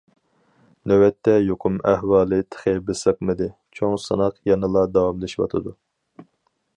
[0.91, 3.49] نۆۋەتتە يۇقۇم ئەھۋالى تېخى بېسىقمىدى،
[3.81, 5.75] چوڭ سىناق يەنىلا داۋاملىشىۋاتىدۇ.